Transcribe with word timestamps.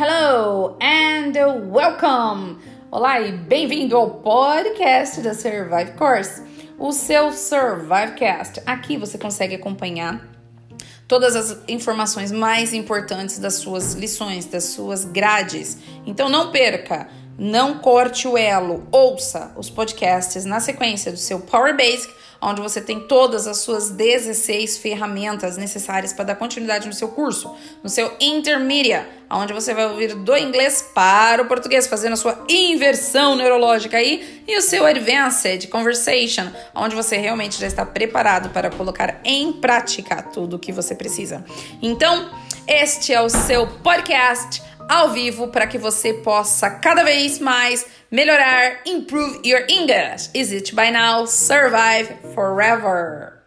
Hello 0.00 0.76
and 0.80 1.34
welcome! 1.72 2.58
Olá 2.88 3.20
e 3.20 3.32
bem-vindo 3.32 3.96
ao 3.96 4.08
podcast 4.08 5.20
da 5.20 5.34
Survive 5.34 5.90
Course, 5.98 6.40
o 6.78 6.92
seu 6.92 7.32
Survivecast. 7.32 8.62
Aqui 8.64 8.96
você 8.96 9.18
consegue 9.18 9.56
acompanhar 9.56 10.24
todas 11.08 11.34
as 11.34 11.58
informações 11.66 12.30
mais 12.30 12.72
importantes 12.72 13.40
das 13.40 13.54
suas 13.54 13.94
lições, 13.94 14.44
das 14.46 14.66
suas 14.66 15.04
grades. 15.04 15.78
Então 16.06 16.28
não 16.28 16.52
perca, 16.52 17.08
não 17.36 17.80
corte 17.80 18.28
o 18.28 18.38
elo, 18.38 18.86
ouça 18.92 19.52
os 19.56 19.68
podcasts 19.68 20.44
na 20.44 20.60
sequência 20.60 21.10
do 21.10 21.18
seu 21.18 21.40
Power 21.40 21.76
Basic 21.76 22.14
onde 22.40 22.60
você 22.60 22.80
tem 22.80 23.00
todas 23.00 23.46
as 23.46 23.58
suas 23.58 23.90
16 23.90 24.78
ferramentas 24.78 25.56
necessárias 25.56 26.12
para 26.12 26.26
dar 26.26 26.36
continuidade 26.36 26.86
no 26.86 26.92
seu 26.92 27.08
curso, 27.08 27.54
no 27.82 27.88
seu 27.88 28.12
Intermediate, 28.20 29.08
onde 29.30 29.52
você 29.52 29.74
vai 29.74 29.86
ouvir 29.86 30.14
do 30.14 30.36
inglês 30.36 30.90
para 30.94 31.42
o 31.42 31.46
português, 31.46 31.86
fazendo 31.86 32.12
a 32.12 32.16
sua 32.16 32.44
inversão 32.48 33.36
neurológica 33.36 33.96
aí, 33.96 34.42
e 34.46 34.56
o 34.56 34.62
seu 34.62 34.86
Advanced 34.86 35.68
Conversation, 35.68 36.50
onde 36.74 36.94
você 36.94 37.16
realmente 37.16 37.58
já 37.58 37.66
está 37.66 37.84
preparado 37.84 38.50
para 38.50 38.70
colocar 38.70 39.20
em 39.24 39.52
prática 39.52 40.22
tudo 40.22 40.56
o 40.56 40.58
que 40.58 40.72
você 40.72 40.94
precisa. 40.94 41.44
Então, 41.82 42.30
este 42.66 43.12
é 43.12 43.20
o 43.20 43.28
seu 43.28 43.66
podcast 43.66 44.67
ao 44.88 45.10
vivo 45.10 45.48
para 45.48 45.66
que 45.66 45.78
você 45.78 46.14
possa 46.14 46.70
cada 46.70 47.04
vez 47.04 47.38
mais 47.38 47.86
melhorar, 48.10 48.80
improve 48.86 49.40
your 49.44 49.64
English. 49.68 50.30
Is 50.34 50.50
it 50.52 50.74
by 50.74 50.90
now? 50.90 51.26
Survive 51.26 52.16
forever. 52.34 53.38